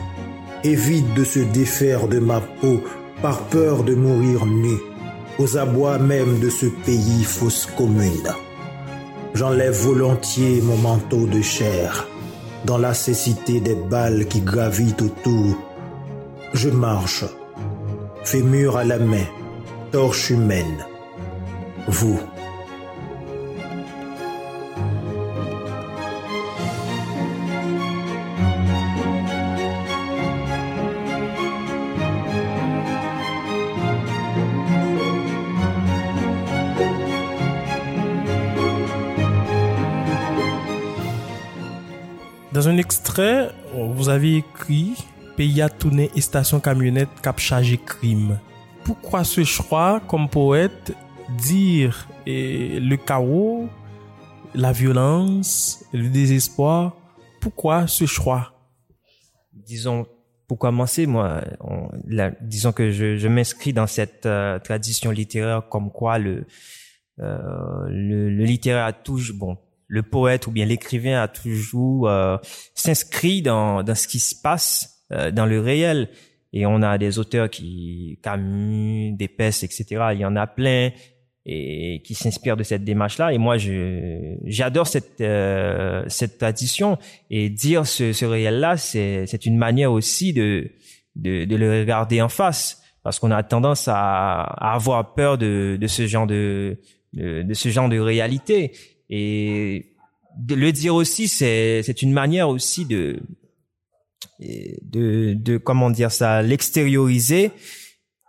Évite 0.66 1.13
de 1.13 1.24
se 1.24 1.39
défaire 1.39 2.10
de 2.10 2.20
ma 2.20 2.42
peau 2.42 2.82
par 3.22 3.44
peur 3.44 3.86
de 3.86 3.96
mourir 3.96 4.46
nu, 4.46 4.75
aux 5.39 5.58
abois 5.58 6.00
même 6.00 6.39
de 6.39 6.50
ce 6.50 6.66
pays 6.66 7.24
fausse 7.24 7.66
commune. 7.77 8.34
J'enlève 9.34 9.74
volontiers 9.74 10.60
mon 10.60 10.75
manteau 10.75 11.27
de 11.27 11.42
chair, 11.42 12.10
dans 12.66 12.77
la 12.77 12.94
cécité 12.94 13.62
des 13.62 13.75
balles 13.75 14.25
qui 14.25 14.42
gravitent 14.42 15.01
autour. 15.01 15.56
Je 16.54 16.70
marche, 16.70 17.24
fémur 18.25 18.75
à 18.75 18.84
la 18.84 19.00
main, 19.00 19.27
torche 19.94 20.30
humaine 20.30 20.86
vous. 21.88 22.20
Dans 42.51 42.67
un 42.67 42.77
extrait, 42.77 43.51
vous 43.74 44.10
avez 44.10 44.38
écrit 44.38 44.96
Pays 45.36 45.62
à 45.62 45.70
et 46.15 46.22
station 46.22 46.60
camionnette 46.60 47.10
cap 47.22 47.39
chargé 47.39 47.77
crime. 47.77 48.39
Pourquoi 48.84 49.24
ce 49.24 49.44
choix 49.44 50.01
comme 50.08 50.27
poète 50.27 50.94
dire 51.29 52.07
et 52.25 52.79
le 52.79 52.98
chaos 52.98 53.69
la 54.57 54.72
violence, 54.72 55.86
le 55.93 56.10
désespoir. 56.10 56.98
Pourquoi 57.41 57.88
ce 57.88 58.05
choix? 58.05 58.53
Disons, 59.53 60.07
pour 60.48 60.57
commencer, 60.57 61.05
moi, 61.05 61.41
disons 62.41 62.72
que 62.72 62.91
je, 62.91 63.17
je 63.17 63.27
m'inscris 63.27 63.74
dans 63.74 63.88
cette 63.88 64.25
euh, 64.25 64.60
tradition 64.60 65.12
littéraire 65.12 65.67
comme 65.69 65.91
quoi 65.91 66.17
le, 66.17 66.46
euh, 67.19 67.38
le, 67.89 68.29
le, 68.29 68.43
littéraire 68.46 68.86
a 68.86 68.93
toujours, 68.93 69.36
bon, 69.38 69.57
le 69.88 70.03
poète 70.03 70.48
ou 70.48 70.51
bien 70.51 70.65
l'écrivain 70.65 71.22
a 71.22 71.27
toujours 71.27 72.10
euh, 72.10 72.38
s'inscrit 72.74 73.41
dans, 73.41 73.84
dans 73.84 73.96
ce 73.96 74.07
qui 74.07 74.19
se 74.19 74.36
passe 74.41 75.03
euh, 75.12 75.31
dans 75.31 75.46
le 75.46 75.60
réel. 75.60 76.10
Et 76.53 76.65
on 76.65 76.81
a 76.81 76.98
des 76.98 77.19
auteurs 77.19 77.50
qui, 77.50 78.19
Camus, 78.24 79.12
Despès, 79.13 79.63
etc. 79.63 79.86
Il 80.13 80.19
y 80.19 80.25
en 80.25 80.36
a 80.36 80.48
plein 80.48 80.91
et 81.50 82.01
qui 82.04 82.13
s'inspirent 82.13 82.58
de 82.58 82.63
cette 82.63 82.84
démarche-là. 82.84 83.32
Et 83.32 83.38
moi, 83.38 83.58
je 83.58 84.36
j'adore 84.44 84.86
cette 84.86 85.22
euh, 85.22 86.04
cette 86.10 86.38
tradition 86.38 86.98
et 87.30 87.50
dire 87.50 87.88
ce, 87.88 88.12
ce 88.12 88.25
réel-là, 88.25 88.75
c'est 88.75 89.25
c'est 89.27 89.46
une 89.46 89.58
manière 89.58 89.94
aussi 89.94 90.34
de, 90.34 90.70
de 91.16 91.46
de 91.46 91.56
le 91.56 91.80
regarder 91.80 92.22
en 92.22 92.30
face. 92.30 92.84
Parce 93.01 93.20
qu'on 93.20 93.32
a 93.32 93.42
tendance 93.42 93.88
à, 93.88 94.42
à 94.42 94.74
avoir 94.75 95.16
peur 95.16 95.38
de 95.38 95.77
de 95.80 95.88
ce 95.88 96.06
genre 96.06 96.27
de 96.27 96.77
de, 97.13 97.44
de 97.44 97.54
ce 97.54 97.70
genre 97.70 97.88
de 97.88 97.98
réalité. 97.98 98.74
Et 99.10 99.94
de 100.38 100.54
le 100.54 100.74
dire 100.74 100.96
aussi, 100.96 101.30
c'est 101.30 101.82
c'est 101.82 102.01
une 102.01 102.12
manière 102.12 102.50
aussi 102.50 102.86
de 102.86 103.22
de 104.42 105.34
de 105.34 105.58
comment 105.58 105.89
dire 105.89 106.12
ça, 106.12 106.42
l'extérioriser 106.42 107.51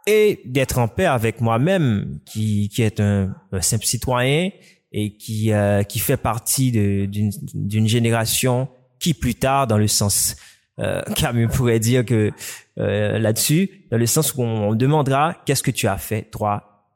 et 0.09 0.41
d'être 0.45 0.79
en 0.79 0.89
paix 0.89 1.05
avec 1.05 1.41
moi-même, 1.41 2.19
qui 2.25 2.69
qui 2.71 2.83
est 2.83 2.99
un, 3.01 3.35
simple 3.61 3.85
citoyen 3.85 4.51
et 4.91 5.17
qui 5.17 5.53
euh, 5.53 5.83
qui 5.83 5.99
fait 5.99 6.17
partie 6.17 6.73
d'une 6.73 7.31
d'une 7.55 7.87
génération 7.87 8.69
qui 8.99 9.13
plus 9.15 9.35
tard, 9.35 9.67
dans 9.67 9.79
le 9.79 9.87
sens 9.87 10.37
euh, 10.81 11.03
Camus 11.15 11.49
pourrait 11.49 11.79
dire 11.79 12.05
que 12.05 12.33
euh, 12.79 13.19
là-dessus, 13.19 13.87
dans 13.91 13.99
le 13.99 14.07
sens 14.07 14.35
où 14.35 14.43
on, 14.43 14.71
on 14.71 14.75
demandera 14.75 15.37
qu'est-ce 15.45 15.63
que 15.63 15.71
tu 15.71 15.87
as 15.87 15.99
fait 15.99 16.23
toi 16.23 16.87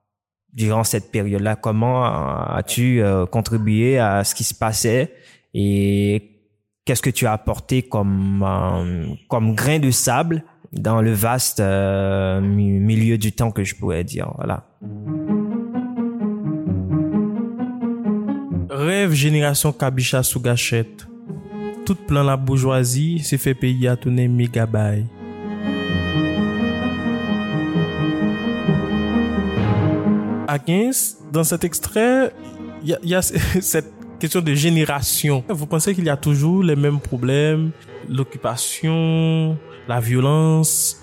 durant 0.52 0.84
cette 0.84 1.10
période-là? 1.10 1.56
Comment 1.56 2.04
as-tu 2.04 3.02
euh, 3.02 3.26
contribué 3.26 3.98
à 3.98 4.24
ce 4.24 4.34
qui 4.34 4.44
se 4.44 4.54
passait? 4.54 5.14
Et 5.54 6.32
qu'est-ce 6.84 7.02
que 7.02 7.10
tu 7.10 7.26
as 7.26 7.32
apporté 7.32 7.82
comme 7.82 8.42
euh, 8.46 9.06
comme 9.28 9.54
grain 9.54 9.78
de 9.78 9.90
sable 9.90 10.44
dans 10.72 11.02
le 11.02 11.12
vaste 11.12 11.60
euh, 11.60 12.40
milieu 12.40 13.18
du 13.18 13.32
temps 13.32 13.50
que 13.50 13.64
je 13.64 13.74
pourrais 13.74 14.04
dire 14.04 14.32
Voilà. 14.36 14.66
Rêve 18.70 19.12
génération 19.12 19.72
Kabicha 19.72 20.22
sous 20.22 20.40
gâchette. 20.40 21.06
Tout 21.84 21.94
plein 21.94 22.24
la 22.24 22.36
bourgeoisie 22.36 23.18
s'est 23.20 23.38
fait 23.38 23.54
payer 23.54 23.88
à 23.88 23.96
tourner 23.96 24.28
mégabaye. 24.28 25.06
à 30.52 30.58
15, 30.58 31.18
dans 31.32 31.44
cet 31.44 31.64
extrait, 31.64 32.30
il 32.84 32.98
y, 33.04 33.14
a, 33.14 33.22
cette 33.22 33.90
question 34.18 34.42
de 34.42 34.54
génération. 34.54 35.42
Vous 35.48 35.66
pensez 35.66 35.94
qu'il 35.94 36.04
y 36.04 36.10
a 36.10 36.16
toujours 36.16 36.62
les 36.62 36.76
mêmes 36.76 37.00
problèmes, 37.00 37.70
l'occupation, 38.08 39.56
la 39.88 40.00
violence 40.00 41.00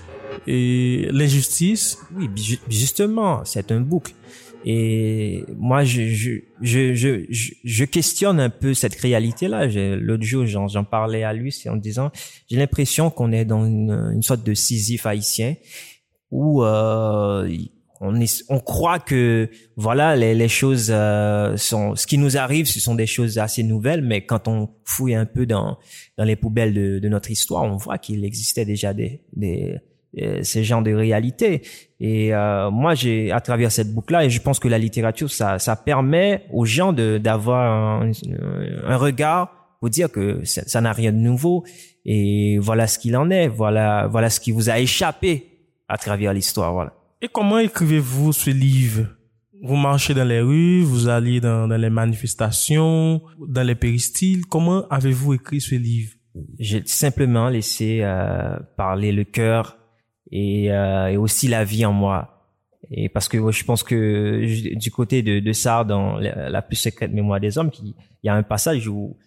et 0.47 1.07
l'injustice 1.11 1.97
Oui, 2.15 2.29
justement, 2.69 3.43
c'est 3.45 3.71
un 3.71 3.81
boucle. 3.81 4.13
Et 4.65 5.45
moi, 5.57 5.85
je, 5.85 6.07
je, 6.09 6.31
je, 6.61 6.93
je, 6.93 7.25
je 7.63 7.85
questionne 7.85 8.39
un 8.39 8.49
peu 8.49 8.73
cette 8.73 8.95
réalité-là. 8.95 9.67
L'autre 9.95 10.23
jour, 10.23 10.45
j'en 10.45 10.83
parlais 10.83 11.23
à 11.23 11.33
lui, 11.33 11.55
en 11.67 11.77
disant, 11.77 12.11
j'ai 12.49 12.57
l'impression 12.57 13.09
qu'on 13.09 13.31
est 13.31 13.45
dans 13.45 13.65
une, 13.65 14.11
une, 14.13 14.21
sorte 14.21 14.43
de 14.43 14.53
Sisyphe 14.53 15.05
haïtien 15.05 15.55
où 16.31 16.63
euh, 16.63 17.49
on, 18.01 18.19
est, 18.19 18.43
on 18.49 18.59
croit 18.59 18.99
que 18.99 19.49
voilà 19.75 20.15
les, 20.15 20.33
les 20.33 20.47
choses 20.47 20.89
euh, 20.89 21.57
sont 21.57 21.95
ce 21.95 22.07
qui 22.07 22.17
nous 22.17 22.37
arrive 22.37 22.65
ce 22.65 22.79
sont 22.79 22.95
des 22.95 23.07
choses 23.07 23.37
assez 23.37 23.63
nouvelles 23.63 24.01
mais 24.01 24.25
quand 24.25 24.47
on 24.47 24.69
fouille 24.85 25.15
un 25.15 25.25
peu 25.25 25.45
dans 25.45 25.77
dans 26.17 26.23
les 26.23 26.35
poubelles 26.35 26.73
de, 26.73 26.99
de 26.99 27.09
notre 27.09 27.31
histoire 27.31 27.63
on 27.63 27.75
voit 27.77 27.97
qu'il 27.97 28.23
existait 28.23 28.65
déjà 28.65 28.93
des, 28.93 29.21
des 29.33 29.79
euh, 30.17 30.39
ces 30.41 30.63
genres 30.63 30.81
de 30.81 30.91
réalités. 30.91 31.61
Et 31.99 32.33
euh, 32.33 32.71
moi 32.71 32.95
j'ai 32.95 33.31
à 33.31 33.41
travers 33.41 33.71
cette 33.71 33.93
boucle 33.93 34.13
là 34.13 34.25
et 34.25 34.29
je 34.31 34.41
pense 34.41 34.57
que 34.59 34.67
la 34.67 34.79
littérature 34.79 35.29
ça 35.29 35.59
ça 35.59 35.75
permet 35.75 36.45
aux 36.51 36.65
gens 36.65 36.93
de 36.93 37.19
d'avoir 37.19 38.01
un, 38.01 38.11
un, 38.87 38.97
regard 38.97 39.75
pour 39.79 39.91
dire 39.91 40.11
que 40.11 40.41
ça 40.43 40.81
n'a 40.81 40.93
rien 40.93 41.11
de 41.11 41.17
nouveau. 41.17 41.63
Et 42.05 42.57
voilà 42.57 42.87
ce 42.87 42.97
qu'il 42.97 43.15
en 43.15 43.29
est. 43.29 43.49
Voilà 43.49 44.07
voilà 44.07 44.31
ce 44.31 44.39
qui 44.39 44.51
vous 44.51 44.71
a 44.71 44.79
échappé 44.79 45.45
à 45.87 45.99
travers 45.99 46.33
l'histoire. 46.33 46.73
Voilà 46.73 46.98
et 47.21 47.27
comment 47.27 47.59
écrivez-vous 47.59 48.31
ce 48.33 48.49
livre? 48.49 49.07
Vous 49.61 49.75
marchez 49.75 50.13
dans 50.13 50.27
les 50.27 50.39
rues, 50.39 50.81
vous 50.83 51.09
allez 51.09 51.41
dans, 51.41 51.67
dans 51.67 51.77
les 51.77 51.89
manifestations, 51.89 53.21
dans 53.45 53.63
les 53.63 53.75
péristyles. 53.75 54.45
Comment 54.45 54.88
avez-vous 54.88 55.33
écrit 55.33 55.59
ce 55.59 55.75
livre? 55.75 56.13
J'ai 56.57 56.81
simplement 56.85 57.49
laissé 57.49 57.99
euh, 58.01 58.57
parler 58.77 59.11
le 59.11 59.25
cœur 59.25 59.77
et, 60.31 60.71
euh, 60.71 61.07
et, 61.07 61.17
aussi 61.17 61.49
la 61.49 61.65
vie 61.65 61.85
en 61.85 61.91
moi. 61.91 62.47
Et 62.89 63.09
parce 63.09 63.27
que 63.27 63.51
je 63.51 63.65
pense 63.65 63.83
que 63.83 64.75
du 64.75 64.91
côté 64.91 65.21
de, 65.21 65.39
de 65.39 65.51
ça, 65.51 65.83
dans 65.83 66.17
la, 66.17 66.61
plus 66.61 66.77
secrète 66.77 67.11
mémoire 67.11 67.41
des 67.41 67.57
hommes, 67.57 67.71
il 67.83 67.93
y 68.23 68.29
a 68.29 68.35
un 68.35 68.43
passage 68.43 68.88
où, 68.88 69.17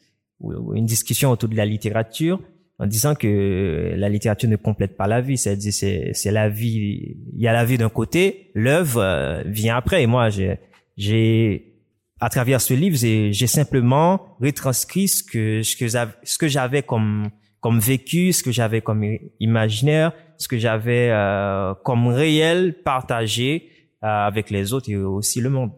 où 0.40 0.74
une 0.74 0.86
discussion 0.86 1.30
autour 1.30 1.50
de 1.50 1.56
la 1.56 1.66
littérature 1.66 2.40
en 2.78 2.86
disant 2.86 3.14
que 3.14 3.94
la 3.96 4.08
littérature 4.08 4.48
ne 4.48 4.56
complète 4.56 4.96
pas 4.96 5.06
la 5.06 5.20
vie. 5.20 5.38
C'est-à-dire, 5.38 5.72
c'est, 5.72 6.10
c'est 6.14 6.30
la 6.30 6.48
vie. 6.48 7.16
Il 7.32 7.40
y 7.40 7.46
a 7.48 7.52
la 7.52 7.64
vie 7.64 7.78
d'un 7.78 7.88
côté, 7.88 8.50
l'œuvre 8.54 9.00
euh, 9.00 9.42
vient 9.46 9.76
après. 9.76 10.02
Et 10.02 10.06
moi, 10.06 10.30
j'ai, 10.30 10.58
j'ai, 10.96 11.76
à 12.20 12.28
travers 12.28 12.60
ce 12.60 12.74
livre, 12.74 12.96
j'ai, 12.96 13.32
j'ai 13.32 13.46
simplement 13.46 14.36
retranscrit 14.40 15.08
ce 15.08 15.22
que, 15.22 15.62
ce 15.62 15.76
que, 15.76 15.86
ce 15.88 16.38
que 16.38 16.48
j'avais 16.48 16.82
comme, 16.82 17.30
comme 17.60 17.78
vécu, 17.78 18.32
ce 18.32 18.42
que 18.42 18.50
j'avais 18.50 18.80
comme 18.80 19.04
imaginaire, 19.38 20.12
ce 20.36 20.48
que 20.48 20.58
j'avais 20.58 21.10
euh, 21.10 21.74
comme 21.84 22.08
réel 22.08 22.82
partagé 22.82 23.70
euh, 24.02 24.08
avec 24.08 24.50
les 24.50 24.72
autres 24.72 24.90
et 24.90 24.96
aussi 24.96 25.40
le 25.40 25.50
monde. 25.50 25.70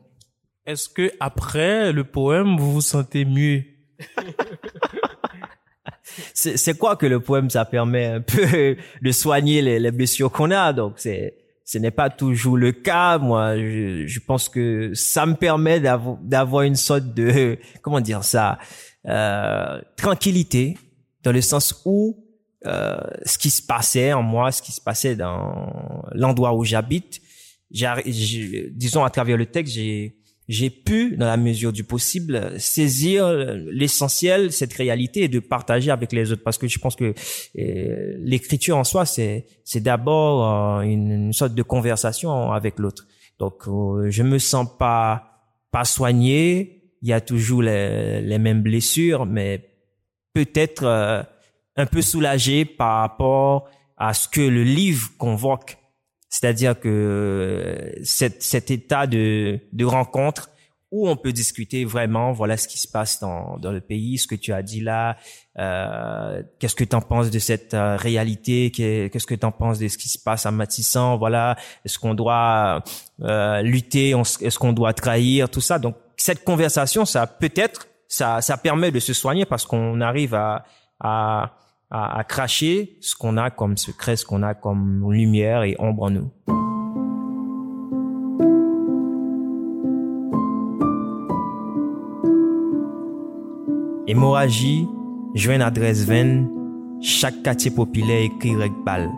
Est-ce 0.65 0.89
que 0.89 1.13
après 1.21 1.93
le 1.93 2.05
poème, 2.05 2.57
vous 2.57 2.73
vous 2.73 2.81
sentez 2.81 3.27
mieux? 3.27 3.65
c'est 6.35 6.79
quoi 6.79 6.97
que 6.97 7.07
le 7.07 7.21
poème 7.21 7.51
ça 7.51 7.65
permet 7.65 8.07
un 8.07 8.21
peu 8.21 8.77
de 9.03 9.13
soigner 9.13 9.63
les, 9.63 9.79
les 9.79 9.91
blessures 9.91 10.31
qu'on 10.31 10.51
a? 10.51 10.73
Donc 10.73 10.95
c'est 10.97 11.37
ce 11.65 11.79
n'est 11.79 11.91
pas 11.91 12.11
toujours 12.11 12.57
le 12.57 12.73
cas. 12.73 13.19
Moi 13.19 13.57
je, 13.57 14.07
je 14.07 14.21
pense 14.21 14.49
que 14.49 14.93
ça 14.95 15.27
me 15.27 15.35
permet 15.35 15.81
d'avoir 15.81 16.63
une 16.63 16.77
sorte 16.77 17.15
de 17.15 17.59
comment 17.83 18.01
dire 18.01 18.25
ça 18.25 18.59
euh, 19.07 19.81
tranquillité 19.97 20.77
dans 21.23 21.33
le 21.33 21.41
sens 21.41 21.83
où 21.85 22.17
euh, 22.67 22.97
ce 23.27 23.37
qui 23.37 23.51
se 23.51 23.61
passait 23.63 24.15
en 24.15 24.23
moi 24.23 24.51
ce 24.51 24.63
qui 24.63 24.73
se 24.73 24.81
passait 24.81 25.17
dans 25.17 26.03
l'endroit 26.13 26.55
où 26.55 26.65
j'habite 26.65 27.21
disons 27.71 29.05
à 29.05 29.11
travers 29.11 29.37
le 29.37 29.45
texte 29.45 29.75
j'ai 29.75 30.17
j'ai 30.49 30.71
pu, 30.71 31.17
dans 31.17 31.27
la 31.27 31.37
mesure 31.37 31.73
du 31.73 31.85
possible, 31.85 32.53
saisir 32.59 33.33
l'essentiel, 33.33 34.53
cette 34.53 34.75
réalité 34.75 35.23
et 35.23 35.29
de 35.29 35.41
partager 35.41 35.91
avec 35.91 36.13
les 36.13 36.33
autres. 36.33 36.43
Parce 36.43 36.59
que 36.59 36.69
je 36.69 36.79
pense 36.79 36.97
que 36.97 37.15
euh, 37.59 38.17
l'écriture 38.19 38.77
en 38.77 38.85
soi, 38.85 39.07
c'est 39.07 39.47
c'est 39.65 39.81
d'abord 39.81 40.79
euh, 40.79 40.83
une, 40.83 41.33
sorte 41.33 41.55
de 41.55 41.63
conversation 41.63 42.53
avec 42.53 42.79
l'autre. 42.79 43.07
Donc, 43.39 43.67
euh, 43.67 44.11
je 44.11 44.23
me 44.23 44.39
sens 44.39 44.69
pas 44.79 45.31
pas 45.71 45.85
soigné. 45.85 46.83
Il 47.03 47.09
y 47.09 47.13
a 47.13 47.21
toujours 47.21 47.63
les, 47.63 48.21
les 48.21 48.39
mêmes 48.39 48.63
blessures, 48.63 49.27
mais 49.27 49.71
peut-être 50.35 50.85
euh, 50.85 51.23
un 51.77 51.87
peu 51.87 52.03
soulagé 52.03 52.65
par 52.65 53.01
rapport 53.01 53.69
à 53.97 54.13
ce 54.13 54.29
que 54.29 54.41
le 54.41 54.65
livre 54.65 55.09
convoque 55.17 55.79
c'est-à-dire 56.35 56.81
que 56.81 56.89
euh, 56.89 57.93
cet, 58.03 58.43
cet 58.43 58.73
état 58.73 59.07
de, 59.07 59.61
de 59.73 59.85
rencontre 59.85 60.51
où 60.91 61.09
on 61.09 61.15
peut 61.15 61.33
discuter 61.33 61.85
vraiment, 61.85 62.33
voilà 62.33 62.57
ce 62.57 62.67
qui 62.67 62.77
se 62.77 62.89
passe 62.89 63.21
dans, 63.21 63.57
dans 63.59 63.71
le 63.71 63.81
pays, 63.81 64.19
ce 64.19 64.27
que 64.27 64.35
tu 64.35 64.53
as 64.53 64.61
dit 64.63 64.81
là, 64.81 65.17
euh, 65.61 66.43
qu'est-ce 66.59 66.75
que 66.75 66.83
tu 66.83 66.97
en 66.97 67.01
penses 67.01 67.31
de 67.31 67.39
cette 67.39 67.73
euh, 67.73 67.95
réalité, 67.97 68.73
qu'est-ce 68.73 69.27
que 69.27 69.37
tu 69.37 69.47
en 69.47 69.53
penses 69.53 69.79
de 69.79 69.87
ce 69.87 69.97
qui 69.97 70.09
se 70.09 70.19
passe 70.19 70.45
à 70.45 70.51
Matissan, 70.51 71.19
voilà, 71.19 71.57
est-ce 71.85 72.01
qu'on 72.01 72.15
doit 72.15 72.83
euh, 73.23 73.63
lutter, 73.63 74.11
est-ce 74.41 74.59
qu'on 74.59 74.73
doit 74.73 74.93
trahir, 74.93 75.49
tout 75.49 75.61
ça. 75.61 75.79
Donc 75.79 75.95
cette 76.17 76.43
conversation, 76.43 77.05
ça 77.05 77.29
peut-être, 77.29 77.87
ça, 78.09 78.41
ça 78.41 78.57
permet 78.57 78.91
de 78.91 78.99
se 78.99 79.13
soigner 79.13 79.45
parce 79.45 79.67
qu'on 79.67 80.01
arrive 80.01 80.35
à, 80.35 80.65
à 80.99 81.55
à, 81.95 82.19
à 82.19 82.25
cracher 82.25 82.97
ce 83.01 83.15
qu'on 83.15 83.37
a 83.37 83.51
comme 83.51 83.77
secret, 83.77 84.17
ce 84.17 84.27
qu'on 84.27 84.43
a 84.43 84.55
comme 84.55 85.13
lumière 85.13 85.63
et 85.63 85.77
ombre 85.79 86.03
en 86.03 86.11
nous. 86.11 86.31
Hémorragie, 94.09 94.89
joint 95.35 95.61
adresse 95.61 96.05
20, 96.05 96.49
chaque 97.01 97.43
quartier 97.45 97.71
populaire 97.71 98.23
écrit 98.23 98.55
bal. 98.85 99.09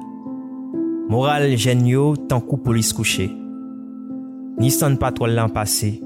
Moral 1.09 1.57
géniaux, 1.57 2.15
tant 2.17 2.41
coup 2.41 2.59
police 2.59 2.93
couché. 2.93 3.31
Nissan 4.59 4.99
patrol 4.99 5.31
l'an 5.31 5.49
passé. 5.49 6.03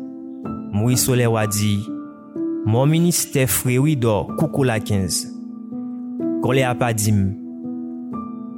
Moui 0.72 0.96
Soleil 0.96 1.26
Wadi. 1.26 1.80
Mon 2.64 2.86
ministère 2.86 3.50
Fréoui 3.50 3.98
coucou 4.38 4.62
la 4.62 4.78
15. 4.78 5.29
kole 6.42 6.64
apadim. 6.64 7.20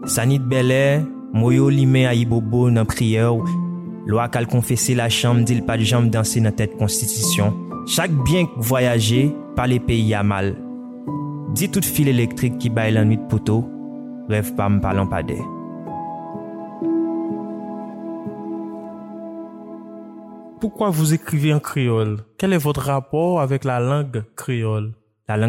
Sanit 0.06 0.42
belè, 0.50 1.02
mwoyo 1.34 1.70
lime 1.70 2.06
a 2.08 2.14
ibobo 2.14 2.68
nan 2.70 2.86
priye 2.88 3.22
ou, 3.28 3.46
lwa 4.06 4.28
kal 4.32 4.48
konfese 4.50 4.96
la 4.98 5.08
chanm 5.10 5.44
dil 5.46 5.62
pa 5.66 5.76
di 5.78 5.86
janm 5.88 6.10
dansi 6.10 6.42
nan 6.42 6.54
tet 6.58 6.76
konstitisyon. 6.78 7.54
Chak 7.90 8.12
byen 8.26 8.46
k 8.50 8.66
voyaje, 8.68 9.22
pa 9.56 9.66
le 9.70 9.80
peyi 9.82 10.14
a 10.14 10.22
mal. 10.22 10.54
Di 11.56 11.68
tout 11.68 11.84
fil 11.84 12.12
elektrik 12.12 12.58
ki 12.62 12.70
bay 12.72 12.94
lan 12.94 13.10
nwit 13.10 13.26
poto, 13.30 13.62
rev 14.30 14.54
pa 14.56 14.70
m 14.70 14.80
palan 14.82 15.10
pa 15.10 15.22
dey. 15.26 15.42
Pourquoi 20.62 20.90
vous 20.90 21.12
écrivez 21.12 21.52
en 21.52 21.58
créole 21.58 22.18
Quel 22.38 22.52
est 22.52 22.56
votre 22.56 22.82
rapport 22.82 23.40
avec 23.40 23.64
la 23.64 23.80
langue 23.80 24.22
créole 24.36 24.92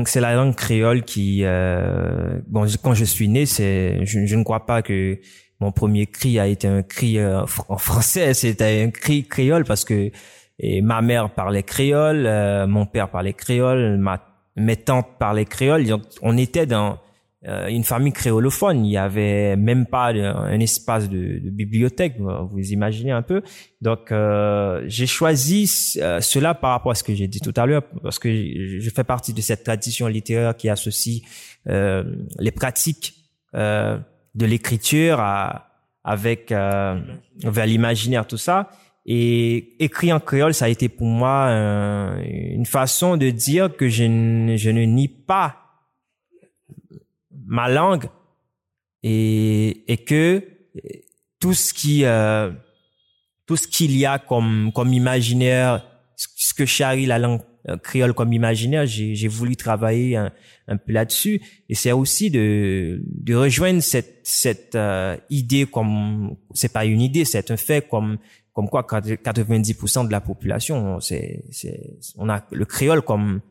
C'est 0.06 0.22
la 0.22 0.34
langue 0.34 0.56
créole 0.56 1.04
qui, 1.04 1.42
euh, 1.44 2.40
bon, 2.48 2.66
quand 2.84 2.94
je 2.94 3.06
suis 3.06 3.28
né, 3.28 3.46
c'est, 3.46 4.06
je, 4.06 4.36
ne 4.36 4.44
crois 4.44 4.66
pas 4.66 4.82
que 4.82 5.20
mon 5.60 5.72
premier 5.72 6.06
cri 6.08 6.40
a 6.40 6.48
été 6.48 6.68
un 6.68 6.84
cri 6.84 7.18
euh, 7.20 7.42
en 7.68 7.78
français, 7.78 8.34
c'était 8.34 8.84
un 8.84 8.92
cri 8.92 9.26
créole 9.28 9.64
parce 9.64 9.86
que 9.86 10.12
ma 10.82 11.02
mère 11.02 11.30
parlait 11.32 11.64
créole, 11.64 12.26
euh, 12.26 12.68
mon 12.68 12.86
père 12.86 13.10
parlait 13.10 13.34
créole, 13.34 13.98
ma 13.98 14.22
mes 14.56 14.76
tantes 14.76 15.08
parlaient 15.18 15.46
créole. 15.46 15.84
On 16.22 16.38
était 16.38 16.68
dans 16.68 17.00
une 17.46 17.84
famille 17.84 18.14
créolophone. 18.14 18.86
Il 18.86 18.92
y 18.92 18.98
avait 18.98 19.56
même 19.56 19.86
pas 19.86 20.14
un 20.14 20.60
espace 20.60 21.10
de, 21.10 21.40
bibliothèque, 21.50 22.16
vous 22.20 22.72
imaginez 22.72 23.12
un 23.12 23.22
peu. 23.22 23.42
Donc, 23.82 24.12
euh, 24.12 24.82
j'ai 24.88 25.08
choisi 25.08 25.70
euh, 26.02 26.22
cela 26.22 26.54
par 26.54 26.72
rapport 26.72 26.92
à 26.92 26.96
ce 26.96 27.04
que 27.04 27.14
j'ai 27.14 27.28
dit 27.28 27.40
tout 27.40 27.54
à 27.56 27.66
l'heure, 27.66 27.84
parce 28.02 28.20
que 28.20 28.30
je 28.80 28.90
fais 28.90 29.04
partie 29.04 29.34
de 29.34 29.42
cette 29.42 29.64
tradition 29.64 30.08
littéraire 30.08 30.56
qui 30.56 30.70
associe 30.70 31.22
euh, 31.68 32.04
les 32.40 32.52
pratiques 32.52 33.16
euh, 33.56 33.98
de 34.36 34.46
l'écriture 34.46 35.20
avec 36.04 36.52
vers 36.52 37.66
l'imaginaire, 37.66 38.26
tout 38.26 38.38
ça. 38.38 38.70
Et 39.06 39.76
écrit 39.84 40.14
en 40.14 40.22
créole, 40.22 40.54
ça 40.54 40.66
a 40.66 40.70
été 40.70 40.88
pour 40.88 41.08
moi 41.08 41.50
une 42.24 42.66
façon 42.66 43.18
de 43.18 43.30
dire 43.30 43.76
que 43.76 43.90
je 43.90 44.04
je 44.56 44.70
ne 44.70 44.84
nie 44.84 45.10
pas 45.10 45.63
ma 47.54 47.70
langue 47.70 48.08
et, 49.04 49.92
et 49.92 49.98
que 49.98 50.44
tout 51.40 51.54
ce 51.54 51.72
qui 51.72 52.04
euh, 52.04 52.52
tout 53.46 53.58
ce 53.58 53.68
qu'il 53.68 53.96
y 53.96 54.08
a 54.08 54.18
comme 54.18 54.72
comme 54.74 54.92
imaginaire 54.92 55.86
ce 56.16 56.54
que 56.56 56.66
charrie 56.66 57.06
la 57.06 57.20
langue 57.20 57.42
euh, 57.70 57.78
créole 57.78 58.16
comme 58.16 58.34
imaginaire 58.34 58.88
j'ai 58.88 59.28
voulu 59.28 59.56
travailler 59.56 60.16
un, 60.16 60.32
un 60.68 60.78
peu 60.78 60.94
là-dessus. 60.94 61.42
Et 61.70 61.76
c'est 61.76 61.92
aussi 61.92 62.32
de 62.32 63.04
de 63.06 63.36
rejoindre 63.36 63.84
cette 63.84 64.22
cette 64.24 64.74
euh, 64.74 65.16
idée 65.30 65.68
comme 65.68 66.36
c'est 66.56 66.74
pas 66.74 66.86
une 66.86 67.02
idée 67.02 67.24
c'est 67.24 67.52
un 67.52 67.58
fait 67.58 67.88
comme 67.88 68.18
comme 68.54 68.68
quoi 68.68 68.82
90% 68.82 70.08
de 70.08 70.12
la 70.12 70.22
population 70.22 71.00
c'est 71.00 71.46
c'est 71.52 71.98
on 72.18 72.30
a 72.30 72.44
le 72.52 72.66
créole 72.66 73.04
comme 73.04 73.42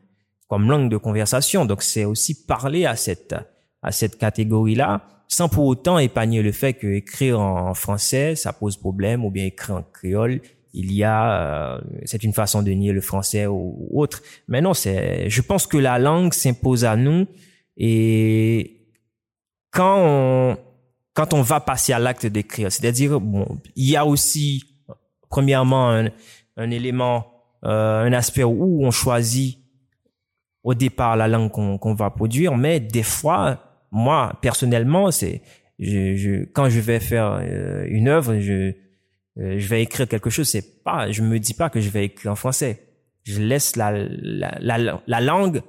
comme 0.49 0.69
langue 0.69 0.89
de 0.89 0.97
conversation. 0.97 1.63
Donc 1.65 1.81
c'est 1.83 2.03
aussi 2.03 2.45
parler 2.45 2.85
à 2.85 2.97
cette 2.97 3.33
à 3.83 3.91
cette 3.91 4.17
catégorie-là, 4.17 5.05
sans 5.27 5.49
pour 5.49 5.65
autant 5.65 5.99
épargner 5.99 6.41
le 6.41 6.51
fait 6.51 6.73
que 6.73 6.87
écrire 6.87 7.39
en 7.39 7.73
français, 7.73 8.35
ça 8.35 8.53
pose 8.53 8.77
problème, 8.77 9.25
ou 9.25 9.31
bien 9.31 9.45
écrire 9.45 9.75
en 9.77 9.83
créole, 9.83 10.41
il 10.73 10.91
y 10.91 11.03
a, 11.03 11.75
euh, 11.75 11.81
c'est 12.05 12.23
une 12.23 12.33
façon 12.33 12.63
de 12.63 12.71
nier 12.71 12.91
le 12.91 13.01
français 13.01 13.45
ou, 13.45 13.87
autre. 13.91 14.21
Mais 14.47 14.61
non, 14.61 14.73
c'est, 14.73 15.29
je 15.29 15.41
pense 15.41 15.67
que 15.67 15.77
la 15.77 15.99
langue 15.99 16.33
s'impose 16.33 16.83
à 16.83 16.95
nous 16.95 17.27
et 17.77 18.87
quand 19.71 19.97
on, 19.99 20.57
quand 21.13 21.33
on 21.33 21.41
va 21.41 21.59
passer 21.59 21.93
à 21.93 21.99
l'acte 21.99 22.25
d'écrire, 22.25 22.71
c'est-à-dire, 22.71 23.19
bon, 23.19 23.59
il 23.75 23.89
y 23.89 23.95
a 23.95 24.05
aussi, 24.05 24.63
premièrement, 25.29 25.91
un, 25.91 26.09
un 26.57 26.71
élément, 26.71 27.25
euh, 27.63 28.03
un 28.03 28.13
aspect 28.13 28.43
où 28.43 28.83
on 28.83 28.91
choisit 28.91 29.59
au 30.63 30.73
départ 30.73 31.17
la 31.17 31.27
langue 31.27 31.51
qu'on 31.51 31.93
va 31.93 32.09
produire, 32.09 32.55
mais 32.55 32.79
des 32.79 33.03
fois, 33.03 33.72
moi 33.93 34.37
personnellement 34.41 35.11
c'est 35.11 35.41
je, 35.79 36.15
je, 36.15 36.43
quand 36.45 36.69
je 36.69 36.79
vais 36.79 36.99
faire 36.99 37.39
euh, 37.39 37.85
une 37.87 38.07
œuvre 38.09 38.39
je 38.39 38.73
euh, 39.39 39.57
je 39.57 39.67
vais 39.67 39.81
écrire 39.81 40.07
quelque 40.07 40.29
chose 40.29 40.49
c'est 40.49 40.83
pas 40.83 41.11
je 41.11 41.21
me 41.21 41.39
dis 41.39 41.53
pas 41.53 41.69
que 41.69 41.79
je 41.79 41.89
vais 41.89 42.05
écrire 42.05 42.31
en 42.33 42.35
français. 42.35 42.89
Je 43.23 43.39
laisse 43.41 43.77
la 43.77 43.91
la, 43.93 44.59
la, 44.59 45.01
la 45.07 45.21
langue 45.21 45.61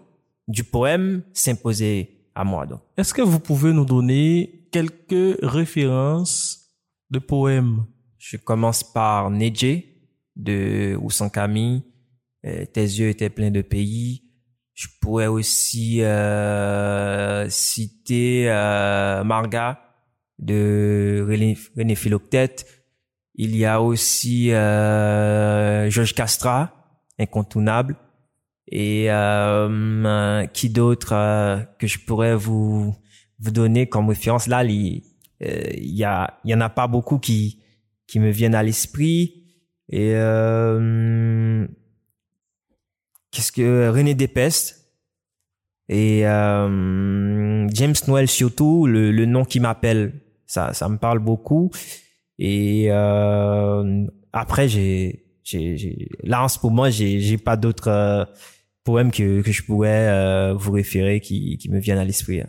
du 0.49 0.65
poème 0.65 1.23
s'imposer 1.33 2.27
à 2.35 2.43
moi 2.43 2.67
donc. 2.67 2.81
Est-ce 2.97 3.15
que 3.15 3.23
vous 3.23 3.39
pouvez 3.39 3.73
nous 3.73 3.85
donner 3.85 4.67
quelques 4.73 5.39
références 5.43 6.71
de 7.11 7.21
poèmes? 7.21 7.85
Je 8.19 8.37
commence 8.39 8.83
par 8.83 9.31
Neje 9.31 9.85
de 10.35 10.99
Oussan 11.01 11.31
Camille 11.31 11.85
euh, 12.47 12.67
tes 12.67 12.83
yeux 12.83 13.09
étaient 13.09 13.31
pleins 13.31 13.51
de 13.51 13.63
pays 13.63 14.24
je 14.75 14.89
pourrais 15.01 15.29
aussi 15.29 16.03
euh, 16.03 17.49
citer 17.49 18.51
euh, 18.51 19.25
Marga 19.25 19.81
de 20.39 21.25
René, 21.29 21.57
René 21.77 21.95
Philoctète. 21.95 22.67
Il 23.37 23.57
y 23.57 23.65
a 23.65 23.81
aussi 23.81 24.53
euh, 24.53 25.89
Georges 25.91 26.15
Castra, 26.15 26.73
incontournable. 27.19 27.97
Et 28.67 29.11
euh, 29.11 30.47
qui 30.47 30.71
d'autre 30.71 31.13
euh, 31.13 31.59
que 31.79 31.87
je 31.87 31.99
pourrais 31.99 32.35
vous 32.35 32.97
vous 33.39 33.51
donner 33.51 33.89
comme 33.89 34.09
référence? 34.09 34.47
Là 34.47 34.65
il, 34.65 35.03
euh, 35.43 35.71
il 35.75 35.95
y 35.95 36.03
a 36.03 36.39
il 36.45 36.51
y 36.51 36.55
en 36.55 36.63
a 36.63 36.71
pas 36.71 36.87
beaucoup 36.87 37.19
qui 37.19 37.63
qui 38.07 38.19
me 38.21 38.31
viennent 38.31 38.55
à 38.55 38.63
l'esprit 38.63 39.45
et 39.91 40.15
qu'est-ce 43.35 43.53
que 43.53 43.89
René 43.89 44.15
Despestes 44.15 44.81
et 45.89 46.27
euh, 46.27 47.69
James 47.69 47.95
Noel 48.09 48.29
surtout 48.29 48.87
le, 48.87 49.11
le 49.11 49.27
nom 49.27 49.45
qui 49.45 49.61
m'appelle 49.61 50.13
ça 50.47 50.73
ça 50.73 50.89
me 50.89 50.97
parle 50.97 51.19
beaucoup 51.19 51.71
et 52.39 52.87
euh, 52.91 54.07
après 54.33 54.69
j'ai 54.69 55.25
j'ai 55.43 56.09
là 56.23 56.45
en 56.45 56.49
ce 56.49 56.59
moment 56.63 56.89
j'ai 56.89 57.21
j'ai 57.21 57.37
pas 57.37 57.57
d'autres 57.57 57.89
euh, 57.89 58.25
poèmes 58.85 59.11
que 59.11 59.43
que 59.43 59.53
je 59.53 59.63
pourrais 59.63 60.09
euh, 60.09 60.55
vous 60.55 60.73
référer 60.73 61.21
qui 61.21 61.59
qui 61.59 61.69
me 61.69 61.81
viennent 61.81 61.99
à 61.99 62.05
l'esprit. 62.05 62.41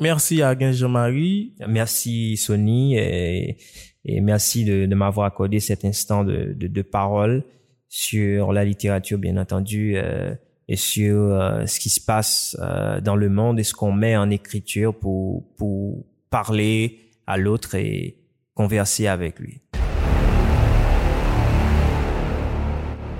Merci 0.00 0.40
à 0.40 0.56
Jean-Marie. 0.72 1.54
Merci 1.68 2.38
Sony 2.38 2.96
et, 2.96 3.58
et 4.06 4.20
merci 4.22 4.64
de, 4.64 4.86
de 4.86 4.94
m'avoir 4.94 5.26
accordé 5.26 5.60
cet 5.60 5.84
instant 5.84 6.24
de, 6.24 6.54
de, 6.54 6.68
de 6.68 6.82
parole 6.82 7.44
sur 7.90 8.52
la 8.52 8.64
littérature, 8.64 9.18
bien 9.18 9.36
entendu, 9.36 9.94
euh, 9.96 10.32
et 10.68 10.76
sur 10.76 11.16
euh, 11.16 11.66
ce 11.66 11.80
qui 11.80 11.90
se 11.90 12.00
passe 12.00 12.56
euh, 12.60 13.00
dans 13.00 13.16
le 13.16 13.28
monde 13.28 13.58
et 13.58 13.64
ce 13.64 13.74
qu'on 13.74 13.92
met 13.92 14.16
en 14.16 14.30
écriture 14.30 14.94
pour, 14.94 15.44
pour 15.56 16.06
parler 16.30 17.00
à 17.26 17.36
l'autre 17.36 17.74
et 17.74 18.16
converser 18.54 19.08
avec 19.08 19.40
lui. 19.40 19.60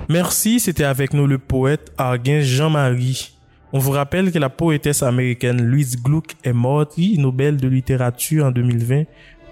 Merci, 0.07 0.61
c'était 0.61 0.85
avec 0.85 1.13
nous 1.13 1.27
le 1.27 1.37
poète 1.37 1.91
Arguin 1.97 2.39
Jean-Marie. 2.39 3.35
On 3.73 3.79
vous 3.79 3.91
rappelle 3.91 4.31
que 4.31 4.39
la 4.39 4.49
poétesse 4.49 5.03
américaine 5.03 5.61
Louise 5.61 6.01
Gluck 6.01 6.35
est 6.43 6.53
morte 6.53 6.91
prix 6.91 7.17
Nobel 7.17 7.57
de 7.57 7.67
littérature 7.67 8.45
en 8.45 8.51
2020 8.51 9.03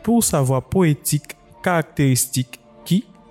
pour 0.04 0.24
sa 0.24 0.42
voix 0.42 0.70
poétique 0.70 1.36
caractéristique 1.62 2.60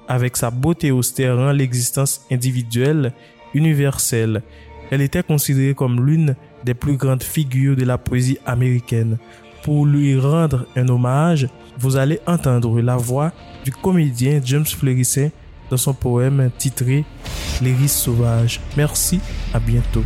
avec 0.09 0.37
sa 0.37 0.51
beauté 0.51 0.91
austère, 0.91 1.37
rend 1.37 1.53
l'existence 1.53 2.23
individuelle 2.31 3.13
universelle. 3.55 4.43
Elle 4.91 5.03
était 5.03 5.23
considérée 5.23 5.75
comme 5.75 6.05
l'une 6.05 6.35
des 6.65 6.75
plus 6.75 6.97
grandes 6.97 7.23
figures 7.23 7.77
de 7.77 7.85
la 7.85 7.99
poésie 7.99 8.39
américaine. 8.47 9.19
Pour 9.63 9.85
lui 9.85 10.19
rendre 10.19 10.67
un 10.77 10.89
hommage, 10.89 11.49
vous 11.79 11.97
allez 11.97 12.21
entendre 12.27 12.81
la 12.81 12.97
voix 12.97 13.33
du 13.65 13.71
comédien 13.71 14.41
James 14.43 14.65
Fleurissin 14.65 15.29
dans 15.71 15.77
son 15.77 15.93
poème 15.93 16.51
titré 16.57 17.05
L'iris 17.61 17.93
sauvage. 17.93 18.61
Merci, 18.77 19.21
à 19.53 19.59
bientôt. 19.59 20.05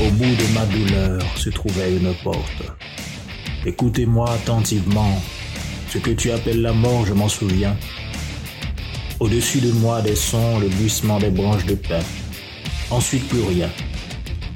Au 0.00 0.10
bout 0.10 0.24
de 0.24 0.54
ma 0.54 0.64
douleur 0.66 1.22
se 1.36 1.50
trouvait 1.50 1.96
une 1.96 2.14
porte. 2.22 2.62
Écoutez-moi 3.66 4.30
attentivement. 4.30 5.18
Ce 5.88 5.96
que 5.96 6.10
tu 6.10 6.30
appelles 6.30 6.60
la 6.60 6.74
mort, 6.74 7.06
je 7.06 7.14
m'en 7.14 7.30
souviens. 7.30 7.74
Au-dessus 9.20 9.60
de 9.62 9.72
moi 9.72 10.02
des 10.02 10.16
sons, 10.16 10.58
le 10.58 10.68
bruissement 10.68 11.18
des 11.18 11.30
branches 11.30 11.64
de 11.64 11.74
pin. 11.74 12.00
Ensuite 12.90 13.26
plus 13.26 13.42
rien. 13.42 13.70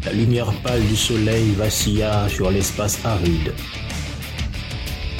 La 0.04 0.12
lumière 0.12 0.52
pâle 0.62 0.84
du 0.86 0.94
soleil 0.94 1.52
vacilla 1.52 2.28
sur 2.28 2.50
l'espace 2.50 2.98
aride. 3.02 3.54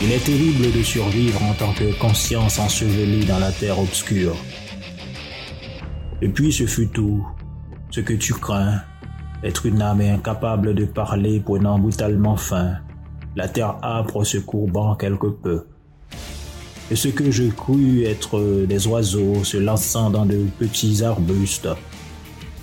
Il 0.03 0.13
est 0.13 0.23
terrible 0.23 0.71
de 0.71 0.83
survivre 0.83 1.43
en 1.43 1.55
tant 1.55 1.73
que 1.73 1.99
conscience 1.99 2.59
ensevelie 2.59 3.25
dans 3.25 3.39
la 3.39 3.53
terre 3.53 3.79
obscure. 3.79 4.37
Et 6.21 6.29
puis 6.29 6.53
ce 6.53 6.67
fut 6.67 6.89
tout. 6.89 7.27
Ce 7.91 8.01
que 8.01 8.13
tu 8.13 8.35
crains, 8.35 8.83
être 9.43 9.65
une 9.65 9.81
âme 9.81 10.03
incapable 10.03 10.75
de 10.75 10.85
parler 10.85 11.41
prenant 11.41 11.79
brutalement 11.79 12.37
fin, 12.37 12.77
la 13.39 13.47
terre 13.47 13.77
âpre 13.85 14.25
se 14.25 14.37
courbant 14.39 14.97
quelque 14.97 15.29
peu. 15.29 15.63
Et 16.91 16.97
ce 16.97 17.07
que 17.07 17.31
je 17.31 17.45
crus 17.45 18.05
être 18.05 18.67
des 18.67 18.89
oiseaux 18.89 19.45
se 19.45 19.57
lançant 19.57 20.11
dans 20.11 20.27
de 20.27 20.45
petits 20.59 21.05
arbustes. 21.05 21.69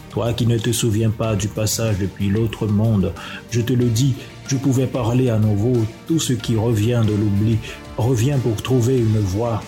Toi 0.10 0.34
qui 0.34 0.46
ne 0.46 0.58
te 0.58 0.74
souviens 0.74 1.12
pas 1.12 1.36
du 1.36 1.48
passage 1.48 2.00
depuis 2.00 2.28
l'autre 2.28 2.68
monde, 2.68 3.14
je 3.52 3.62
te 3.62 3.72
le 3.72 3.86
dis, 3.86 4.16
je 4.48 4.58
pouvais 4.58 4.86
parler 4.86 5.30
à 5.30 5.40
nouveau, 5.40 5.78
tout 6.08 6.20
ce 6.20 6.34
qui 6.34 6.58
revient 6.58 7.04
de 7.08 7.14
l'oubli 7.14 7.58
revient 7.96 8.38
pour 8.44 8.62
trouver 8.62 8.98
une 8.98 9.20
voie. 9.20 9.64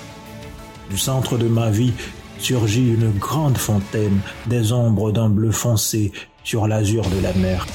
Du 0.90 0.98
centre 0.98 1.38
de 1.38 1.48
ma 1.48 1.70
vie 1.70 1.94
surgit 2.38 2.90
une 2.90 3.12
grande 3.12 3.58
fontaine, 3.58 4.20
des 4.48 4.74
ombres 4.74 5.14
d'un 5.14 5.30
bleu 5.30 5.52
foncé 5.52 6.12
sur 6.44 6.68
l'azur 6.68 7.04
de 7.04 7.24
la 7.24 7.32
mer. 7.32 7.66